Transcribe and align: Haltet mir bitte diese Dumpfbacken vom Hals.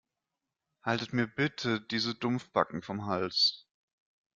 Haltet 0.83 1.13
mir 1.13 1.27
bitte 1.27 1.79
diese 1.79 2.15
Dumpfbacken 2.15 2.81
vom 2.81 3.05
Hals. 3.05 3.67